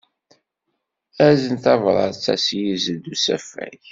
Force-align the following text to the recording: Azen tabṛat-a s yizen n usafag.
Azen 1.27 1.55
tabṛat-a 1.63 2.35
s 2.45 2.47
yizen 2.59 2.97
n 3.05 3.11
usafag. 3.13 3.81